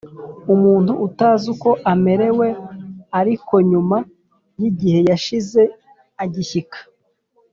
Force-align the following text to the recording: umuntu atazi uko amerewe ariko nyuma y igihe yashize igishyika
umuntu 0.53 0.91
atazi 1.07 1.45
uko 1.53 1.69
amerewe 1.93 2.47
ariko 3.19 3.53
nyuma 3.71 3.97
y 4.59 4.63
igihe 4.69 4.99
yashize 5.09 5.61
igishyika 6.25 6.79